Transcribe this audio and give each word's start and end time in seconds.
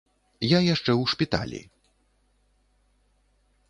Я 0.51 0.59
яшчэ 0.67 0.91
ў 1.01 1.13
шпіталі. 1.13 1.61